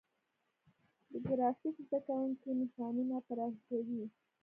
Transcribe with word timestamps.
د 1.11 1.13
ګرافیک 1.27 1.75
زده 1.87 1.99
کوونکي 2.05 2.49
نشانونه 2.61 3.15
طراحي 3.27 3.61
کوي. 3.69 4.05